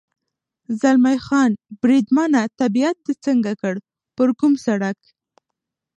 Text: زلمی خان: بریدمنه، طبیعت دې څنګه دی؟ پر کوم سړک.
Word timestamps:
زلمی 0.81 1.17
خان: 1.25 1.51
بریدمنه، 1.81 2.41
طبیعت 2.59 2.95
دې 3.05 3.13
څنګه 3.25 3.51
دی؟ 3.61 3.75
پر 4.15 4.29
کوم 4.39 4.53
سړک. 4.65 4.99